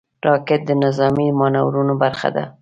راکټ 0.27 0.61
د 0.67 0.71
نظامي 0.83 1.27
مانورونو 1.39 1.93
برخه 2.03 2.29
ده 2.35 2.43